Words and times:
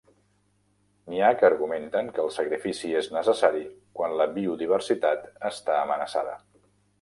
N'hi 1.09 1.19
ha 1.25 1.27
que 1.41 1.45
argumenten 1.49 2.09
que 2.15 2.23
el 2.23 2.31
sacrifici 2.37 2.89
és 3.01 3.09
necessari 3.17 3.61
quan 4.01 4.17
la 4.23 4.27
biodiversitat 4.39 5.29
està 5.53 5.77
amenaçada. 5.85 6.35